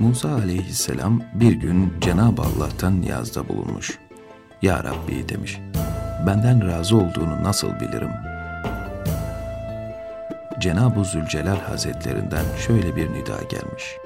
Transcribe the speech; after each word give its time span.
Musa 0.00 0.34
aleyhisselam 0.34 1.22
bir 1.34 1.52
gün 1.52 1.92
Cenab-ı 2.00 2.42
Allah'tan 2.42 3.00
niyazda 3.00 3.48
bulunmuş. 3.48 3.98
Ya 4.62 4.84
Rabbi 4.84 5.28
demiş, 5.28 5.60
benden 6.26 6.68
razı 6.68 6.96
olduğunu 6.96 7.42
nasıl 7.42 7.80
bilirim? 7.80 8.10
Cenab-ı 10.58 11.04
Zülcelal 11.04 11.60
Hazretlerinden 11.60 12.44
şöyle 12.66 12.96
bir 12.96 13.12
nida 13.12 13.42
gelmiş. 13.48 13.96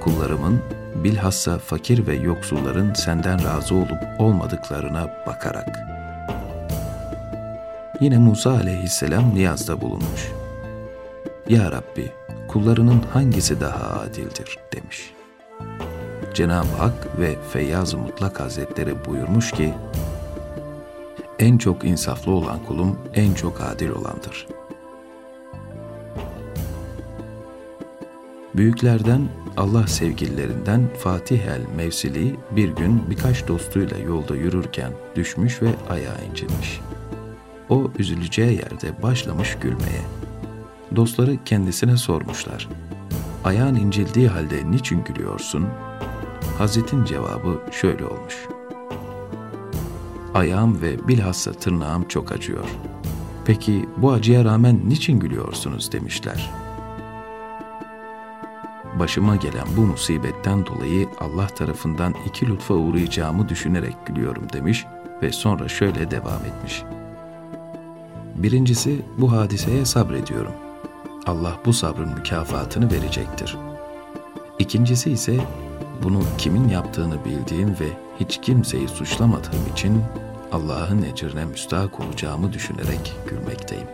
Kullarımın 0.00 0.62
bilhassa 0.94 1.58
fakir 1.58 2.06
ve 2.06 2.14
yoksulların 2.14 2.94
senden 2.94 3.44
razı 3.44 3.74
olup 3.74 4.02
olmadıklarına 4.18 5.10
bakarak. 5.26 5.78
Yine 8.00 8.18
Musa 8.18 8.50
aleyhisselam 8.50 9.34
niyazda 9.34 9.80
bulunmuş. 9.80 10.32
Ya 11.48 11.72
Rabbi, 11.72 12.12
kullarının 12.48 13.02
hangisi 13.12 13.60
daha 13.60 14.00
adildir 14.00 14.58
demiş. 14.74 15.12
Cenab-ı 16.34 16.76
Hak 16.78 17.20
ve 17.20 17.36
Feyyaz-ı 17.52 17.98
Mutlak 17.98 18.40
Hazretleri 18.40 19.04
buyurmuş 19.04 19.50
ki, 19.50 19.74
en 21.38 21.58
çok 21.58 21.84
insaflı 21.84 22.32
olan 22.32 22.58
kulum 22.64 22.98
en 23.14 23.34
çok 23.34 23.60
adil 23.60 23.88
olandır. 23.88 24.46
Büyüklerden, 28.54 29.28
Allah 29.56 29.86
sevgililerinden 29.86 30.88
Fatih 30.98 31.40
el-Mevsili 31.40 32.36
bir 32.50 32.68
gün 32.68 33.10
birkaç 33.10 33.48
dostuyla 33.48 33.98
yolda 33.98 34.36
yürürken 34.36 34.92
düşmüş 35.16 35.62
ve 35.62 35.68
ayağı 35.88 36.24
incinmiş. 36.30 36.80
O 37.68 37.90
üzüleceği 37.98 38.52
yerde 38.52 39.02
başlamış 39.02 39.56
gülmeye. 39.62 40.02
Dostları 40.96 41.44
kendisine 41.44 41.96
sormuşlar. 41.96 42.68
Ayağın 43.44 43.74
incildiği 43.74 44.28
halde 44.28 44.70
niçin 44.70 45.04
gülüyorsun? 45.04 45.66
Hazretin 46.58 47.04
cevabı 47.04 47.60
şöyle 47.72 48.04
olmuş. 48.04 48.34
Ayağım 50.34 50.82
ve 50.82 51.08
bilhassa 51.08 51.52
tırnağım 51.52 52.08
çok 52.08 52.32
acıyor. 52.32 52.64
Peki 53.44 53.88
bu 53.96 54.12
acıya 54.12 54.44
rağmen 54.44 54.80
niçin 54.88 55.20
gülüyorsunuz 55.20 55.92
demişler. 55.92 56.50
Başıma 58.98 59.36
gelen 59.36 59.66
bu 59.76 59.80
musibetten 59.80 60.66
dolayı 60.66 61.08
Allah 61.20 61.46
tarafından 61.46 62.14
iki 62.26 62.46
lütfa 62.46 62.74
uğrayacağımı 62.74 63.48
düşünerek 63.48 63.96
gülüyorum 64.06 64.52
demiş 64.52 64.86
ve 65.22 65.32
sonra 65.32 65.68
şöyle 65.68 66.10
devam 66.10 66.44
etmiş. 66.44 66.82
Birincisi 68.34 69.02
bu 69.18 69.32
hadiseye 69.32 69.84
sabrediyorum. 69.84 70.52
Allah 71.26 71.56
bu 71.64 71.72
sabrın 71.72 72.14
mükafatını 72.14 72.92
verecektir. 72.92 73.56
İkincisi 74.58 75.10
ise 75.10 75.36
bunu 76.02 76.22
kimin 76.38 76.68
yaptığını 76.68 77.24
bildiğim 77.24 77.68
ve 77.68 77.88
hiç 78.20 78.40
kimseyi 78.40 78.88
suçlamadığım 78.88 79.66
için 79.72 80.02
Allah'ın 80.52 81.02
ecrine 81.02 81.44
müstahak 81.44 82.00
olacağımı 82.00 82.52
düşünerek 82.52 83.12
gülmekteyim. 83.30 83.86